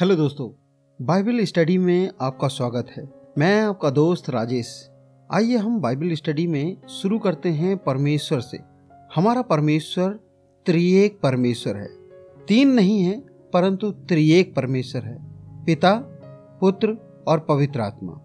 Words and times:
Hello 0.00 0.16
दोस्तों, 0.16 0.50
Bible 1.06 1.40
study 1.40 1.78
में 1.78 2.10
आपका 2.20 2.48
स्वागत 2.48 2.86
है। 2.96 3.10
मैं 3.38 3.62
आपका 3.62 3.90
दोस्त 3.90 4.30
राजेश। 4.30 4.90
आइए 5.34 5.56
हम 5.56 5.80
बाइबल 5.80 6.12
स्टडी 6.12 6.46
में 6.46 6.86
शुरू 6.86 7.18
करते 7.18 7.48
हैं 7.48 7.78
परमेश्वर 7.78 8.40
से। 8.40 8.58
हमारा 9.14 9.42
परमेश्वर 9.42 10.10
त्रिएक 10.66 11.20
परमेश्वर 11.22 11.76
है। 11.76 11.88
तीन 12.48 12.68
नहीं 12.68 13.02
है, 13.02 13.20
परंतु 13.52 13.90
त्रिएक 13.90 14.54
परमेश्वर 14.54 15.02
है। 15.02 15.18
पिता, 15.64 15.94
पुत्र 16.60 16.88
और 17.28 17.40
पवित्र 17.40 17.80
आत्मा। 17.80 18.20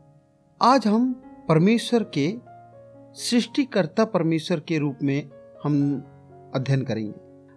आज 0.62 0.88
हम 0.88 1.24
परमेश्वर 1.50 2.12
के, 2.18 2.34
सृष्टिकर्ता 3.22 4.06
परमेश्वर 4.06 4.60
के 4.60 4.78
रूप 4.78 4.96
में 5.04 5.30
हम 5.64 6.04
अध्ययन 6.56 6.84
करेंगे। 6.84 7.14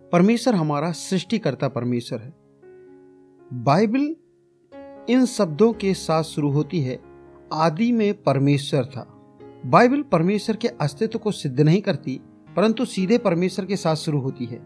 परमेश्वर 0.09 0.55
हमारा 0.55 0.93
सृष्टिकर्ता 0.93 1.69
परमेश्वर 1.69 2.19
है। 2.19 2.48
बाइबल 3.51 4.15
इन 5.11 5.25
शब्दों 5.27 5.73
के 5.73 5.93
साथ 5.95 6.23
शुरू 6.23 6.51
होती 6.51 6.81
है, 6.81 6.99
आदि 7.53 7.91
में 7.93 8.23
परमेश्वर 8.23 8.85
था। 8.85 9.07
बाइबल 9.67 10.03
परमेश्वर 10.03 10.57
के 10.57 10.69
अस्तित्व 10.69 11.19
को 11.19 11.31
सिद्ध 11.31 11.61
नहीं 11.61 11.81
करती, 11.83 12.21
परंतु 12.57 12.85
सीधे 12.85 13.19
परमेश्वर 13.19 13.67
के 13.67 13.77
साथ 13.77 13.97
शुरू 13.97 14.21
होती 14.21 14.45
है। 14.45 14.57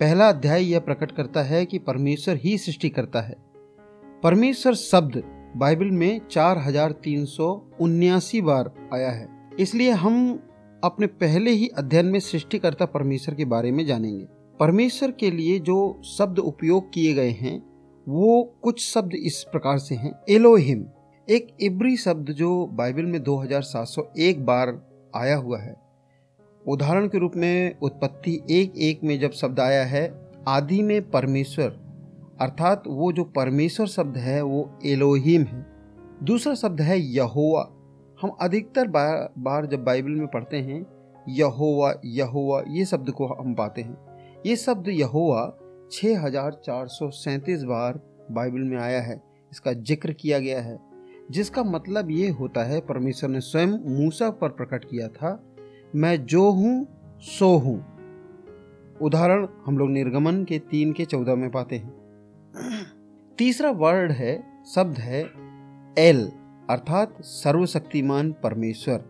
पहला 0.00 0.28
अध्याय 0.28 0.64
यह 0.64 0.80
प्रकट 0.80 1.12
करता 1.12 1.42
है 1.42 1.64
कि 1.66 1.78
परमेश्वर 1.78 2.36
ही 2.36 2.58
सृष्टि 2.58 2.88
करता 2.88 3.20
है। 3.20 3.36
परमेश्वर 4.22 4.74
शब्द 4.74 5.22
बाइबल 5.56 5.90
में 5.90 6.20
चार 6.30 6.58
हज़ार 6.58 6.92
तीन 6.92 7.24
सौ 7.24 7.48
उन्यासी 7.80 8.40
बार 8.40 8.72
आया 8.94 9.10
है। 9.10 9.28
इसलिए 9.60 9.90
हम 9.90 10.38
अपने 10.84 11.06
पहले 11.06 11.50
ही 11.50 11.68
अध्ययन 11.68 12.06
में 12.06 12.20
सृष्टिकर्ता 12.20 12.84
परमेश्वर 12.84 13.34
के 13.34 13.44
बारे 13.44 13.72
में 13.72 13.84
जानेंगे। 13.86 14.24
परमेश्वर 14.60 15.10
के 15.10 15.30
लिए 15.30 15.58
जो 15.58 16.00
शब्द 16.04 16.38
उपयोग 16.38 16.92
किए 16.92 17.14
गए 17.14 17.30
हैं 17.30 17.69
वो 18.08 18.54
कुछ 18.62 18.92
शब्द 18.92 19.14
इस 19.14 19.44
प्रकार 19.52 19.78
से 19.78 19.94
हैं, 19.94 20.12
एलोहिम 20.30 20.84
एक 21.28 21.56
इब्री 21.60 21.96
शब्द 21.96 22.30
जो 22.30 22.66
बाइबल 22.66 23.02
में 23.02 23.22
2701 23.22 24.38
बार 24.38 24.82
आया 25.14 25.36
हुआ 25.36 25.58
है। 25.58 25.76
उदाहरण 26.68 27.08
के 27.08 27.18
रूप 27.18 27.32
में, 27.36 27.78
उत्पत्ति 27.78 28.42
एक 28.50 28.72
एक 28.76 29.00
में 29.04 29.20
जब 29.20 29.30
शब्द 29.30 29.60
आया 29.60 29.84
है, 29.84 30.30
आदि 30.48 30.82
में 30.82 31.10
परमेश्वर, 31.10 31.80
अर्थात 32.40 32.82
वो 32.86 33.12
जो 33.12 33.24
परमेश्वर 33.24 33.86
शब्द 33.86 34.16
है, 34.16 34.42
वो 34.42 34.78
एलोहिम 34.86 35.42
है। 35.42 35.66
दूसरा 36.22 36.54
शब्द 36.54 36.80
है 36.80 37.00
यहोवा। 37.00 37.70
हम 38.22 38.28
अधिकतर 38.40 38.88
बार 38.88 39.32
बार 39.38 39.66
जब 39.66 39.84
बाइबल 39.84 40.10
में 40.10 40.26
पढ़ते 40.26 40.56
हैं, 40.56 40.86
यहोवा 41.28 41.94
यहोवा, 42.04 42.62
ये 42.68 42.84
शब्द 42.84 43.10
को 43.10 43.26
हम 43.26 43.54
पाते 43.54 43.82
हैं। 43.82 43.96
ये 44.46 44.56
शब्द 44.56 44.88
यहोवा 44.88 45.56
छः 45.92 46.20
हज़ार 46.20 46.60
चार 46.64 46.86
सौ 46.88 47.08
सैंतीस 47.10 47.62
बार 47.62 48.00
बाइबल 48.30 48.60
में 48.60 48.76
आया 48.78 49.00
है, 49.00 49.20
इसका 49.52 49.72
ज़िक्र 49.72 50.12
किया 50.12 50.38
गया 50.38 50.60
है, 50.60 50.78
जिसका 51.30 51.62
मतलब 51.64 52.10
ये 52.10 52.28
होता 52.30 52.64
है 52.64 52.80
परमेश्वर 52.80 53.30
ने 53.30 53.40
स्वयं 53.40 53.78
मूसा 53.96 54.28
पर 54.30 54.48
प्रकट 54.50 54.84
किया 54.84 55.08
था, 55.08 55.32
मैं 55.94 56.24
जो 56.26 56.50
हूँ, 56.50 56.86
सो 57.20 57.56
हूँ। 57.56 57.76
उदाहरण, 59.00 59.46
हम 59.66 59.78
लोग 59.78 59.90
निर्गमन 59.90 60.44
के 60.44 60.58
तीन 60.60 60.92
के 60.92 61.04
चौदह 61.04 61.34
में 61.34 61.50
पाते 61.50 61.76
हैं। 61.76 62.86
तीसरा 63.38 63.70
वर्ड 63.72 64.12
है, 64.12 64.36
शब्द 64.74 64.98
है 64.98 65.22
एल 65.96 66.24
अर्थात 66.70 67.16
सर्वशक्तिमान 67.22 68.32
परमेश्वर। 68.42 69.04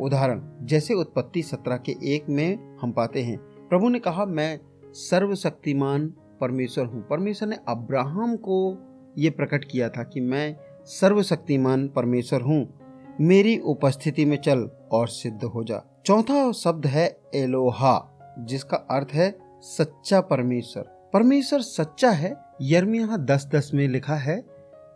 उदाहरण, 0.00 0.40
जैसे 0.62 0.94
उत्पत्ति 0.94 1.42
सत्रह 1.42 1.76
के 1.78 1.92
एक 2.14 2.28
में 2.28 2.78
हम 2.82 2.92
पाते 2.92 3.22
हैं, 3.22 3.38
प्रभु 3.68 3.88
ने 3.88 3.98
कहा, 3.98 4.24
मैं 4.26 4.58
सर्वशक्तिमान 4.94 6.14
परमेश्वर 6.40 6.84
हूँ। 6.84 7.08
परमेश्वर 7.08 7.48
ने 7.48 7.56
अब्राहम 7.68 8.36
को 8.36 8.78
ये 9.18 9.30
प्रकट 9.30 9.64
किया 9.64 9.88
था 9.88 10.02
कि 10.02 10.20
मैं 10.20 10.56
सर्वशक्तिमान 10.84 11.88
परमेश्वर 11.88 12.40
हूँ। 12.40 12.80
मेरी 13.20 13.58
उपस्थिति 13.58 14.24
में 14.24 14.36
चल 14.36 14.70
और 14.92 15.08
सिद्ध 15.08 15.44
हो 15.44 15.64
जा। 15.64 16.02
चौथा 16.06 16.52
शब्द 16.52 16.86
है 16.86 17.20
एलोहा, 17.34 18.10
जिसका 18.38 18.76
अर्थ 18.76 19.08
है 19.12 19.38
सच्चा 19.60 20.20
परमेश्वर। 20.20 21.10
परमेश्वर 21.12 21.60
सच्चा 21.60 22.10
है 22.10 22.36
यर्मिया 22.62 23.16
दस 23.16 23.48
दस 23.54 23.70
में 23.74 23.88
लिखा 23.88 24.14
है, 24.14 24.40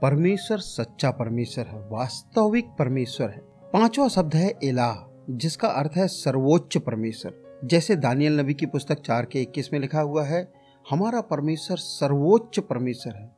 परमेश्वर 0.02 0.58
सच्चा 0.58 1.10
परमेश्वर 1.10 1.66
है, 1.66 1.88
वास्तविक 1.88 2.64
परमेश्वर 2.78 3.30
है। 3.30 3.40
पांचवा 3.72 4.08
शब्द 4.08 4.34
है 4.34 4.58
एलाह, 4.64 5.24
जिसका 5.30 5.68
अर्थ 5.68 5.92
है 5.96 6.08
सर्वोच्च 6.08 6.78
परमेश्वर। 6.78 7.43
जैसे 7.64 7.96
दानियल 7.96 8.40
नबी 8.40 8.54
की 8.54 8.66
पुस्तक 8.66 9.00
चार 9.00 9.24
के 9.24 9.42
इक्कीस 9.42 9.72
में 9.72 9.80
लिखा 9.80 10.00
हुआ 10.00 10.24
है, 10.24 10.52
हमारा 10.90 11.20
परमेश्वर 11.20 11.76
सर्वोच्च 11.76 12.58
परमेश्वर 12.58 13.14
है, 13.14 13.36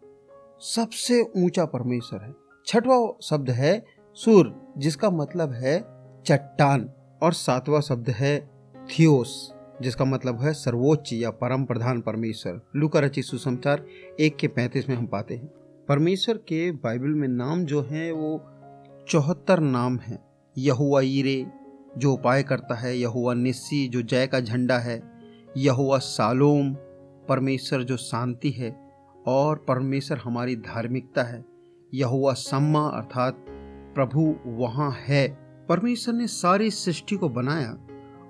सबसे 0.60 1.20
ऊँचा 1.37 1.64
परमेश्वर 1.64 2.20
है। 2.20 2.34
छठवा 2.66 3.19
शब्द 3.22 3.50
है 3.50 3.84
सूर, 4.14 4.75
जिसका 4.78 5.10
मतलब 5.10 5.53
है 5.53 5.78
चट्टान, 6.26 6.91
और 7.22 7.32
सातवां 7.32 7.81
शब्द 7.81 8.10
है 8.10 8.50
थियोस, 8.87 9.54
जिसका 9.82 10.04
मतलब 10.04 10.43
है 10.43 10.53
सर्वोच्च 10.53 11.12
या 11.12 11.31
परम 11.31 11.64
प्रधान 11.64 12.00
परमेश्वर। 12.00 12.60
लुका 12.76 13.00
रचित 13.00 13.25
सुसमाचार 13.25 13.84
एक 14.20 14.37
के 14.37 14.48
पैंतीस 14.48 14.88
में 14.88 14.97
हम 14.97 15.06
पाते 15.06 15.34
हैं। 15.34 15.47
परमेश्वर 15.88 16.37
के 16.37 16.70
बाइबल 16.72 17.08
में 17.08 17.28
नाम 17.28 17.64
जो 17.64 17.82
है, 17.82 18.12
वो 18.12 18.44
चौहत्तर 19.08 19.60
नाम 19.60 19.98
है। 19.98 20.19
यहुआ 20.58 21.00
जो 21.98 22.12
उपाय 22.12 22.42
करता 22.42 22.74
है 22.74 22.98
यहुआ 22.98 23.34
निस्सी 23.34 23.88
जो 23.88 24.02
जय 24.02 24.26
का 24.26 24.40
झंडा 24.40 24.78
है 24.78 25.02
यहुआ 25.56 25.98
सालोम, 25.98 26.74
परमेश्वर 27.28 27.82
जो 27.82 27.96
शांति 27.96 28.50
है 28.50 28.90
और 29.26 29.64
परमेश्वर 29.68 30.18
हमारी 30.18 30.56
धार्मिकता 30.56 31.22
है। 31.22 31.44
यहुआ 31.94 32.32
सम्मा 32.32 32.88
अर्थात 32.88 33.46
प्रभु 33.94 34.34
वहाँ 34.46 34.90
है। 35.06 35.28
परमेश्वर 35.68 36.14
ने 36.14 36.26
सारी 36.26 36.70
सृष्टि 36.70 37.16
को 37.16 37.28
बनाया 37.28 37.70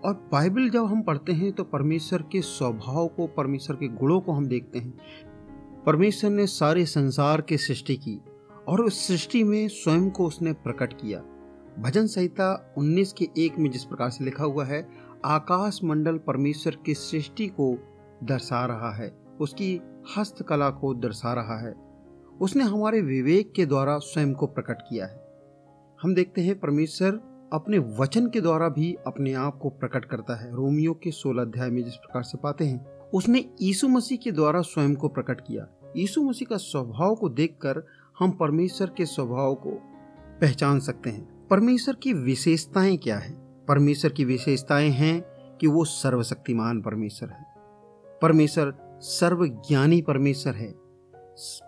और 0.04 0.28
बाइबल 0.33 0.69
जब 0.69 0.84
हम 0.84 1.03
पढ़ते 1.03 1.33
हैं 1.33 1.53
तो 1.53 1.65
परमेश्वर 1.65 2.22
के 2.22 2.41
स्वभाव 2.41 3.06
को, 3.06 3.27
परमेश्वर 3.27 3.77
के 3.77 3.88
गुणों 3.88 4.21
को 4.21 4.33
हम 4.33 4.47
देखते 4.47 4.78
हैं। 4.78 4.98
परमेश्वर 5.87 6.31
ने 6.31 6.47
सारे 6.47 6.84
संसार 6.87 7.41
की 7.41 7.56
सृष्टि 7.56 7.97
की 7.97 8.21
और 8.69 8.81
उस 8.81 9.09
सृष्टि 9.09 9.44
में 9.44 9.69
स्वयं 9.69 10.10
को 10.10 10.27
उसने 10.27 10.53
प्रकट 10.53 10.93
किया। 10.93 11.22
भजन 11.79 12.07
संहिता 12.07 12.75
19 12.79 13.13
के 13.13 13.29
एक 13.39 13.59
में 13.59 13.71
जिस 13.71 13.85
प्रकार 13.85 14.11
से 14.11 14.25
लिखा 14.25 14.45
हुआ 14.45 14.65
है, 14.65 14.89
आकाश 15.25 15.81
मंडल 15.85 16.19
परमेश्वर 16.19 16.77
की 16.87 16.95
सृष्टि 16.95 17.47
को 17.47 17.79
दर्शा 18.25 18.67
रहा 18.67 18.95
है, 18.95 19.19
उसकी 19.41 19.81
हस्तकला 20.19 20.71
को 20.71 20.95
दर्शा 20.95 21.33
रहा 21.33 21.69
है। 21.69 21.75
उसने 22.41 22.65
हमारे 22.65 23.01
विवेक 23.01 23.53
के 23.53 23.67
द्वारा 23.67 23.99
स्वयं 23.99 24.35
को 24.35 24.47
प्रकट 24.47 24.83
किया 24.83 25.07
है। 25.07 25.29
हम 26.03 26.15
देखते 26.15 26.41
हैं 26.41 26.61
परमेश्वर 26.61 27.11
अपने 27.53 27.79
वचन 27.79 28.29
के 28.29 28.41
द्वारा 28.41 28.69
भी 28.69 28.97
अपने 29.07 29.33
आप 29.33 29.59
को 29.59 29.69
प्रकट 29.69 30.05
करता 30.05 30.35
है। 30.35 30.55
रोमियो 30.55 30.95
के 30.95 31.11
सोलह 31.11 31.43
अध्याय 31.43 31.71
में 31.71 31.85
जिस 31.85 31.97
प्रकार 31.97 32.23
से 32.23 32.39
पाते 32.39 32.65
हैं, 32.65 33.01
उसने 33.01 33.51
यीशु 33.63 33.89
मसीह 33.89 34.19
के 34.19 34.33
द्वारा 34.33 34.61
स्वयं 34.61 34.95
को 34.95 35.09
प्रकट 35.09 35.41
किया। 35.41 35.69
यीशु 35.97 36.23
मसीह 36.23 36.47
का 36.51 36.57
स्वभाव 36.57 37.15
को 37.15 37.29
देखकर 37.29 37.87
हम 38.19 38.31
परमेश्वर 38.31 38.91
के 38.97 39.07
स्वभाव 39.07 39.55
को 39.55 39.71
पहचान 40.41 40.81
सकते 40.81 41.11
हैं। 41.11 41.36
परमेश्वर 41.51 41.95
की 41.95 42.12
विशेषताएँ 42.12 42.97
क्या 42.97 43.19
है? 43.19 43.33
परमेश्वर 43.69 44.12
की 44.12 44.25
विशेषताएँ 44.25 44.89
हैं 44.89 45.21
कि 45.61 45.67
वो 45.67 45.84
सर्वशक्तिमान 45.84 46.83
परमेश्वर 46.83 47.29
है। 47.29 47.47
परमेश्वर 48.23 48.99
सर्वज्ञानी 49.01 50.03
परमेश्वर 50.03 50.55
है। 50.55 50.75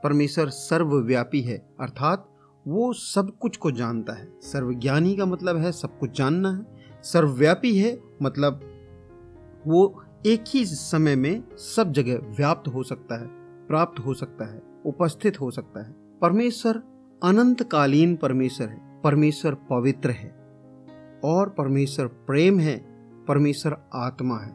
परमेश्वर 0.05 0.49
सर्वव्यापी 0.49 1.41
है। 1.41 1.69
अर्थात 1.81 2.28
वो 2.69 2.93
सब 2.93 3.39
कुछ 3.41 3.56
को 3.56 3.71
जानता 3.71 4.12
है। 4.12 4.33
सर्वज्ञानी 4.41 5.16
का 5.16 5.27
मतलब 5.27 5.56
है 5.56 5.72
सब 5.72 5.99
कुछ 5.99 6.19
जानना 6.19 6.53
है। 6.53 6.66
सर्वव्यापी 7.03 7.78
है 7.78 8.00
मतलब 8.22 8.60
वो 9.66 10.05
एक 10.27 10.45
ही 10.49 10.65
समय 10.65 11.16
में 11.16 11.56
सब 11.56 11.93
जगह 11.93 12.15
व्याप्त 12.15 12.69
हो 12.69 12.83
सकता 12.83 13.21
है, 13.21 13.27
प्राप्त 13.66 14.00
हो 14.00 14.15
सकता 14.15 14.45
है, 14.45 14.62
उपस्थित 14.87 15.41
हो 15.41 15.51
सकता 15.51 15.86
है। 15.86 15.92
परमेश्वर 16.21 16.83
अनंतकालीन 17.25 18.16
परमेश्वर 18.16 18.69
है। 18.69 18.88
परमेश्वर 19.04 19.54
पवित्र 19.54 20.10
है 20.10 20.28
और 21.24 21.48
परमेश्वर 21.48 22.06
प्रेम 22.06 22.59
है, 22.59 22.78
परमेश्वर 23.24 23.77
आत्मा 23.95 24.39
है। 24.39 24.54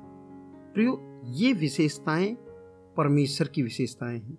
प्रियो, 0.73 1.21
ये 1.25 1.53
विशेषताएँ 1.53 2.33
परमेश्वर 2.97 3.47
की 3.47 3.63
विशेषताएँ 3.63 4.19
हैं। 4.19 4.37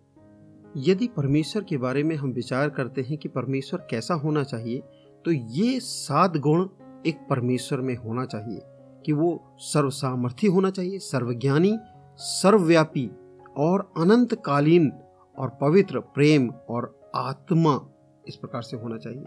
यदि 0.77 1.09
परमेश्वर 1.09 1.65
के 1.65 1.77
बारे 1.77 2.03
में 2.03 2.17
हम 2.17 2.31
विचार 2.31 2.71
करते 2.71 3.03
हैं 3.03 3.19
कि 3.19 3.29
परमेश्वर 3.29 3.87
कैसा 3.91 4.15
होना 4.15 4.43
चाहिए 4.43 4.83
तो 5.25 5.31
ये 5.31 5.81
सात 5.81 6.37
गुण 6.37 6.69
एक 7.07 7.27
परमेश्वर 7.31 7.81
में 7.81 7.97
होना 7.97 8.25
चाहिए 8.25 8.61
कि 9.07 9.13
वो 9.13 9.57
सर्वसामर्थी 9.59 10.47
होना 10.47 10.71
चाहिए, 10.71 10.99
सर्वज्ञानी, 10.99 11.79
सर्वव्यापी 12.17 13.11
और 13.57 13.93
अनंतकालीन 13.97 14.93
और 15.39 15.49
पवित्र 15.61 16.01
प्रेम 16.01 16.51
और 16.51 17.11
आत्मा 17.15 17.89
इस 18.29 18.37
प्रकार 18.37 18.63
से 18.63 18.77
होना 18.77 18.97
चाहिए। 18.97 19.25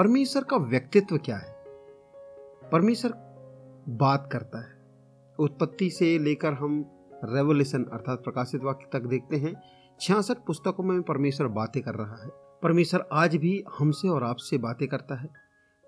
परमेश्वर 0.00 0.44
का 0.44 0.56
व्यक्तित्व 0.56 1.16
क्या 1.16 1.36
है? 1.36 1.64
परमेश्वर 2.72 3.10
बात 3.88 4.28
करता 4.32 4.60
है। 4.60 4.76
उत्पत्ति 5.38 5.90
से 5.90 6.18
लेकर 6.18 6.52
हम 6.52 6.84
रेवोल्यूशन 7.24 7.84
अर्थात 7.84 8.18
प्रकाशित 8.24 8.62
वाक्य 8.62 8.86
तक 8.92 9.00
देखते 9.00 9.36
हैं। 9.36 9.62
छियासठ 10.00 10.34
पुस्तकों 10.34 10.84
में 10.84 11.02
परमेश्वर 11.02 11.46
बातें 11.46 11.82
कर 11.82 11.94
रहा 11.94 12.16
है। 12.16 12.30
परमेश्वर 12.62 13.08
आज 13.12 13.36
भी 13.36 13.64
हमसे 13.78 14.08
और 14.08 14.24
आपसे 14.24 14.58
बातें 14.58 14.88
करता 14.88 15.14
है। 15.14 15.28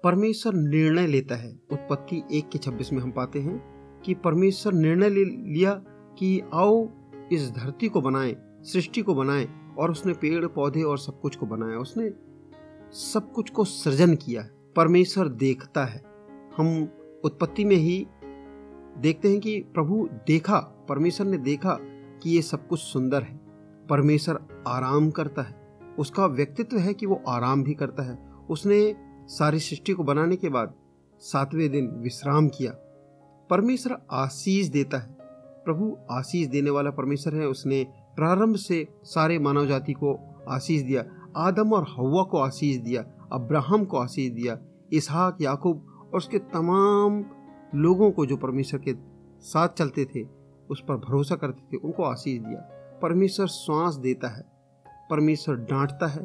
परमेश्वर 0.04 0.54
निर्णय 0.54 1.06
लेता 1.06 1.34
है। 1.34 1.60
उत्पत्ति 1.72 2.22
एक 2.32 2.48
के 2.48 2.58
छब्बीस 2.58 2.92
में 2.92 3.00
हम 3.00 3.10
पाते 3.10 3.38
हैं 3.38 3.62
कि 4.04 4.14
परमेश्वर 4.14 4.72
निर्णय 4.72 5.08
ले 5.08 5.24
लिया 5.24 5.74
कि 6.18 6.42
आओ, 6.54 6.88
इस 7.32 7.50
धरती 7.50 7.88
को 7.88 8.00
बनाएँ, 8.00 8.36
सृष्टि 8.62 9.02
को 9.02 9.14
बनाएँ 9.14 9.74
और 9.78 9.90
उसने 9.90 10.12
पेड़, 10.12 10.46
पौधे 10.46 10.82
और 10.82 10.98
सब 10.98 11.20
कुछ 11.20 11.36
को 11.36 11.46
बनाया। 11.46 11.78
उसने 11.78 12.31
सब 12.92 13.32
कुछ 13.32 13.50
को 13.50 13.64
सृजन 13.64 14.14
किया 14.14 14.48
परमेश्वर 14.76 15.28
देखता 15.28 15.84
है। 15.84 16.04
हम 16.56 16.88
उत्पत्ति 17.24 17.64
में 17.64 17.76
ही 17.76 18.06
देखते 18.98 19.28
हैं 19.28 19.40
कि 19.40 19.60
प्रभु 19.60 20.08
देखा, 20.26 20.58
परमेश्वर 20.88 21.26
ने 21.26 21.38
देखा 21.38 21.78
कि 22.22 22.30
ये 22.30 22.42
सब 22.42 22.68
कुछ 22.68 22.80
सुंदर 22.80 23.22
है। 23.22 23.40
परमेश्वर 23.90 24.64
आराम 24.68 25.10
करता 25.10 25.42
है। 25.42 25.78
उसका 25.98 26.26
व्यक्तित्व 26.26 26.78
है 26.78 26.94
कि 26.94 27.06
वो 27.06 27.22
आराम 27.28 27.62
भी 27.62 27.74
करता 27.74 28.02
है। 28.02 28.32
उसने 28.50 28.96
सारी 29.28 29.58
सृष्टि 29.58 29.92
को 29.92 30.04
बनाने 30.04 30.36
के 30.36 30.48
बाद 30.48 30.74
सातवें 31.18 31.70
दिन 31.70 31.86
विश्राम 31.86 32.48
किया। 32.48 32.70
परमेश्वर 33.50 33.98
आशीष 34.10 34.66
देता 34.66 34.98
है। 34.98 35.16
प्रभु 35.64 35.98
आशीष 36.10 36.48
देने 36.48 36.70
वाला 36.70 36.90
परमेश्वर 36.90 37.34
है। 37.34 37.46
उसने 37.46 37.86
प्रारंभ 38.16 38.56
से 38.56 38.88
सारे 39.04 39.38
मानव 39.38 39.66
जाति 39.66 39.92
को 39.92 40.18
आशीष 40.48 40.82
दिया। 40.82 41.04
आदम 41.36 41.72
और 41.72 41.82
हवा 41.82 42.22
को 42.22 42.38
आशीष 42.38 42.76
दिया, 42.76 43.04
अब्राहम 43.32 43.84
को 43.84 43.96
आशीष 43.98 44.32
दिया, 44.32 44.58
इसहाक, 44.92 45.36
याकूब 45.40 45.86
और 46.12 46.16
उसके 46.16 46.38
तमाम 46.38 47.24
लोगों 47.74 48.10
को 48.10 48.26
जो 48.26 48.36
परमेश्वर 48.36 48.80
के 48.80 48.94
साथ 49.40 49.68
चलते 49.68 50.04
थे, 50.04 50.26
उस 50.70 50.82
पर 50.88 50.96
भरोसा 50.96 51.34
करते 51.34 51.62
थे, 51.72 51.80
उनको 51.80 52.02
आशीष 52.02 52.40
दिया। 52.40 52.60
परमेश्वर 53.02 53.46
श्वास 53.46 53.94
देता 53.94 54.28
है, 54.28 54.42
परमेश्वर 55.10 55.54
डांटता 55.54 56.06
है, 56.06 56.20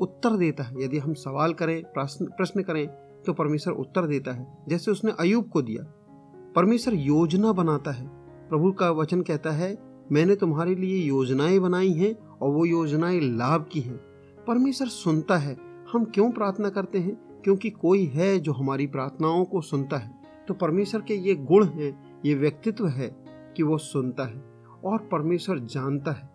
उत्तर 0.00 0.36
देता 0.36 0.64
है। 0.64 0.84
यदि 0.84 0.98
हम 0.98 1.14
सवाल 1.14 1.52
करें, 1.52 1.82
प्रश्न 1.84 2.24
प्रश्न 2.24 2.62
करें 2.62 2.88
तो 3.26 3.32
परमेश्वर 3.32 3.74
उत्तर 3.74 4.06
देता 4.06 4.32
है। 4.32 4.58
जैसे 4.68 4.90
उसने 4.90 5.12
अयूब 5.20 5.48
को 5.48 5.62
दिया, 5.62 5.82
परमेश्वर 6.56 6.94
योजना 6.94 7.52
बनाता 7.52 7.90
है। 7.90 8.08
प्रभु 8.48 8.72
का 8.72 8.90
वचन 8.90 9.22
कहता 9.22 9.50
है, 9.50 9.78
मैंने 10.12 10.36
तुम्हारे 10.36 10.74
लिए 10.74 11.08
योजनाएँ 11.08 11.58
बनाई 11.58 11.92
हैं 11.92 12.14
और 12.28 12.50
वो 12.50 12.64
योजनाएँ 12.64 13.20
लाभ 13.20 13.66
की 13.72 13.80
हैं। 13.80 14.07
परमेश्वर 14.48 14.88
सुनता 14.88 15.36
है, 15.36 15.56
हम 15.92 16.04
क्यों 16.04 16.30
प्रार्थना 16.30 16.70
करते 16.70 16.98
हैं? 16.98 17.40
क्योंकि 17.44 17.70
कोई 17.70 18.04
है 18.04 18.38
जो 18.38 18.52
हमारी 18.52 18.86
प्रार्थनाओं 18.86 19.44
को 19.44 19.60
सुनता 19.60 19.96
है। 19.96 20.22
तो 20.48 20.54
परमेश्वर 20.54 21.00
के 21.00 21.14
ये 21.14 21.34
गुण 21.34 21.66
हैं, 21.66 22.20
ये 22.24 22.34
व्यक्तित्व 22.34 22.86
है 22.86 23.24
कि 23.56 23.62
वो 23.62 23.78
सुनता 23.78 24.24
है 24.24 24.44
और 24.84 24.98
परमेश्वर 24.98 25.58
जानता 25.58 26.12
है। 26.12 26.30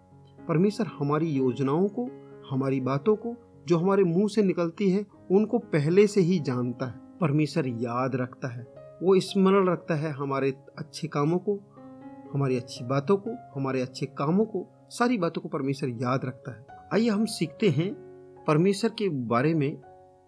परमेश्वर 0.48 0.88
हमारी 0.88 1.28
योजनाओं 1.28 1.88
को, 1.88 2.10
हमारी 2.50 2.82
बातों 2.82 3.16
को, 3.16 3.36
जो 3.68 3.78
हमारे 3.78 4.04
मुँह 4.04 4.28
से 4.28 4.44
निकलती 4.44 4.90
है, 4.90 5.06
उनको 5.32 5.58
पहले 5.58 6.08
से 6.08 6.22
ही 6.22 6.40
जानता 6.40 6.86
है। 6.86 7.00
परमेश्वर 7.22 7.68
याद 7.68 8.16
रखता 8.16 8.48
है, 8.48 8.68
वो 9.04 9.20
स्मरण 9.20 9.68
रखता 9.68 9.96
है 9.96 10.12
हमारे 10.12 10.54
अच्छे 10.78 11.08
कामों 11.08 11.40
को, 11.40 11.60
हमारी 12.34 12.58
अच्छी 12.58 12.86
बातों 12.86 13.18
को, 13.18 13.38
हमारे 13.56 13.82
अच्छे 13.82 14.06
कामों 14.06 14.46
को, 14.46 14.68
सारी 14.90 15.18
बातों 15.18 15.42
को 15.42 15.50
परमेश्वर 15.50 15.90
याद 15.90 16.26
रखता 16.26 16.52
है। 16.52 16.73
आइए 16.94 17.10
हम 17.10 17.26
सीखते 17.26 17.70
हैं 17.70 17.94
परमेश्वर 18.48 18.90
के 18.90 19.10
बारे 19.10 19.54
में 19.54 19.78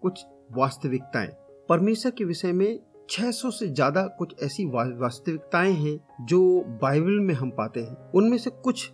कुछ 0.02 0.24
वास्तविकताएँ। 0.52 1.28
परमेश्वर 1.68 2.12
के 2.12 2.24
विषय 2.24 2.52
में 2.52 2.78
600 3.10 3.50
से 3.50 3.66
ज़्यादा 3.66 4.02
कुछ 4.02 4.34
ऐसी 4.42 4.64
वास्तविकताएँ 4.64 5.72
हैं 5.72 6.26
जो 6.26 6.64
बाइबल 6.82 7.20
में 7.20 7.34
हम 7.34 7.50
पाते 7.50 7.80
हैं। 7.80 8.10
उनमें 8.14 8.38
से 8.38 8.50
कुछ 8.50 8.90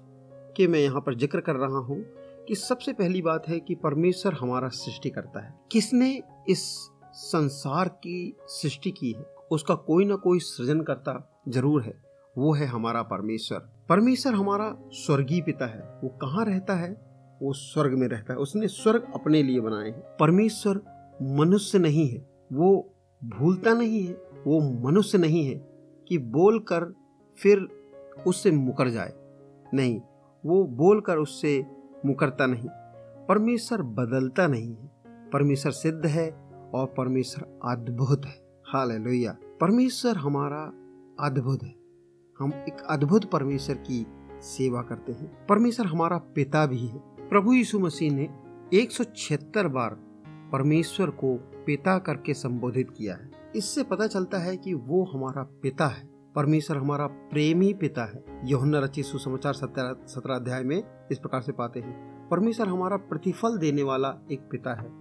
के 0.57 0.67
मैं 0.67 0.81
यहाँ 0.81 1.01
पर 1.01 1.15
ज़िक्र 1.15 1.41
कर 1.41 1.57
रहा 1.57 1.79
हूँ 1.79 2.05
कि 2.49 2.55
सबसे 2.55 2.93
पहली 2.93 3.23
बात 3.23 3.49
है 3.49 3.61
कि 3.61 3.75
परमेश्वर 3.75 4.33
हमारा 4.33 4.69
सृष्टि 4.69 5.11
करता 5.11 5.47
है। 5.47 5.55
किसने 5.73 6.23
इस 6.49 6.91
संसार 7.15 7.89
की 7.89 8.37
सृष्टि 8.47 8.91
की 8.91 9.13
है? 9.13 9.25
उसका 9.51 9.75
कोई 9.75 10.05
ना 10.05 10.17
कोई 10.17 10.39
सृजन 10.39 10.81
करता 10.81 11.43
ज़रूर 11.49 11.83
है। 11.83 11.95
वो 12.39 12.53
है 12.53 12.67
हमारा 12.67 13.03
परमेश्वर। 13.03 13.59
परमेश्वर 13.89 14.35
हमारा 14.35 14.77
स्वर्गीय 14.93 15.41
पिता 15.41 15.67
है। 15.67 16.01
वो 16.05 16.09
कहाँ 16.09 16.45
रहता 16.45 16.75
है? 16.75 17.12
वो 17.43 17.53
स्वर्ग 17.53 17.94
में 17.94 18.09
रहता 18.09 18.33
है। 18.33 18.39
उसने 18.39 18.69
स्वर्ग 18.69 19.06
अपने 19.15 19.43
लिए 19.43 19.61
बनाए 19.61 19.91
हैं। 19.91 20.00
परमेश्वर 20.00 20.81
मनुष्य 21.23 21.79
नहीं 21.79 22.09
है। 22.09 22.31
वो 22.53 22.94
भूलता 23.25 23.75
नहीं 23.75 24.06
है। 24.06 24.15
वो 24.47 24.61
मनुष्य 24.61 25.19
नहीं 25.19 25.47
है 25.47 25.55
कि 26.09 26.19
बोलकर 26.19 26.94
फिर 27.37 27.69
उससे 28.27 28.50
मुकर 28.50 28.89
जाए। 28.89 29.12
नहीं, 29.75 30.00
वो 30.47 30.65
बोलकर 30.65 31.17
उससे 31.17 31.67
मुकरता 32.06 32.47
नहीं। 32.47 32.69
परमेश्वर 33.27 33.83
बदलता 33.83 34.47
नहीं 34.47 34.69
है। 34.69 34.91
परमेश्वर 35.06 35.73
सिद्ध 35.73 36.06
है 36.06 36.31
और 36.75 36.87
परमेश्वर 36.87 37.61
अद्भुत 37.71 38.27
है। 38.27 38.61
हाल 38.67 38.93
लोहिया 38.93 39.37
परमेश्वर 39.61 40.17
हमारा 40.17 40.62
अद्भुत 41.27 41.62
है। 41.62 41.75
हम 42.38 42.53
एक 42.55 42.77
अद्भुत 42.91 43.25
परमेश्वर 43.25 43.75
की 43.75 44.06
सेवा 44.41 44.83
करते 44.83 45.12
हैं। 45.12 45.47
परमेश्वर 45.47 45.87
हमारा 45.87 46.19
पिता 46.19 46.67
भी 46.67 46.87
है। 46.87 47.12
प्रभु 47.32 47.52
यीशु 47.52 47.79
मसीह 47.79 48.12
ने 48.12 48.29
एक 48.75 48.90
सौ 48.93 49.05
छिहत्तर 49.17 49.69
बार 49.69 49.90
परमेश्वर 50.52 51.11
को 51.11 51.34
पिता 51.67 51.99
करके 51.99 52.34
संबोधित 52.34 52.90
किया 52.90 53.14
है। 53.14 53.31
इससे 53.56 53.82
पता 53.82 54.06
चलता 54.06 54.38
है 54.38 54.56
कि 54.56 54.75
वो 54.75 55.05
हमारा 55.05 55.43
पिता 55.62 55.87
है। 55.87 56.08
परमेश्वर 56.34 56.76
हमारा 56.76 57.06
प्रेमी 57.06 57.75
पिता 57.75 58.05
है। 58.05 58.25
यहुन्ना 58.44 58.79
रचित 58.79 59.05
सुसमाचार 59.05 59.55
सत्रह 59.55 60.34
अध्याय 60.34 60.62
में 60.62 60.82
इस 61.12 61.19
प्रकार 61.19 61.40
से 61.40 61.52
पाते 61.52 61.81
हैं, 61.81 62.29
परमेश्वर 62.29 62.69
हमारा 62.69 62.96
प्रतिफल 62.96 63.58
देने 63.58 63.82
वाला 63.82 64.14
एक 64.32 64.40
पिता 64.40 64.75
है। 64.75 64.93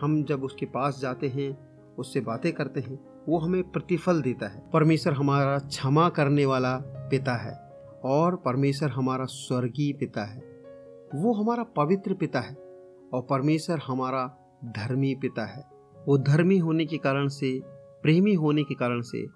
हम 0.00 0.24
जब 0.24 0.44
उसके 0.44 0.66
पास 0.66 1.00
जाते 1.02 1.28
हैं, 1.28 1.68
उससे 1.94 2.20
बातें 2.20 2.52
करते 2.52 2.80
हैं, 2.80 3.24
वो 3.28 3.38
हमें 3.38 3.62
प्रतिफल 3.70 4.22
देता 4.22 4.48
है। 4.48 4.70
परमेश्वर 4.72 5.12
हमारा 5.12 5.58
क्षमा 5.58 6.08
करने 6.08 6.46
वाला 6.46 6.76
पिता 7.10 7.34
है 7.34 7.58
और 8.04 8.36
परमेश्वर 8.36 8.90
हमारा 8.90 9.24
स्वर्गीय 9.24 9.92
पिता 9.92 10.24
है। 10.24 10.53
वो 11.14 11.32
हमारा 11.32 11.62
पवित्र 11.62 12.14
पिता 12.14 12.40
है 12.40 12.54
और 13.14 13.26
परमेश्वर 13.30 13.78
हमारा 13.78 14.36
धर्मी 14.64 15.14
पिता 15.14 15.46
है। 15.46 15.62
वो 16.08 16.18
धर्मी 16.18 16.58
होने 16.58 16.86
के 16.86 16.98
कारण 16.98 17.28
से, 17.28 17.60
प्रेमी 18.02 18.34
होने 18.34 18.64
के 18.64 18.74
कारण 18.74 19.00
से 19.00 19.26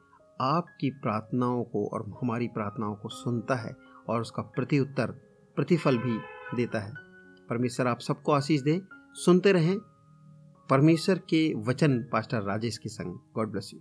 आपकी 0.41 0.91
प्रार्थनाओं 0.91 1.65
को 1.65 1.89
और 1.89 2.19
हमारी 2.23 2.49
प्रार्थनाओं 2.49 2.95
को 2.95 3.09
सुनता 3.09 3.55
है 3.55 3.77
और 4.09 4.21
उसका 4.21 4.43
प्रति 4.43 4.79
उत्तर 4.79 5.07
प्रतिफल 5.57 5.99
भी 5.99 6.19
देता 6.57 6.79
है। 6.81 6.93
परमेश्वर 7.49 7.87
आप 7.87 8.01
सबको 8.01 8.33
आशीष 8.33 8.61
दे। 8.63 8.81
सुनते 9.13 9.53
रहें। 9.53 9.79
परमेश्वर 10.71 11.19
के 11.19 11.55
वचन, 11.55 11.99
पास्टर 11.99 12.43
राजेश 12.43 12.79
के 12.79 12.89
संग। 12.89 13.13
God 13.35 13.51
bless 13.51 13.71
you. 13.75 13.81